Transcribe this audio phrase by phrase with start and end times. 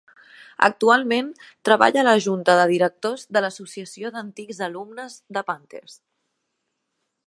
[0.67, 1.29] Actualment
[1.69, 6.05] treballa a la junta de directors de l'associació d'antics alumnes de Panthers.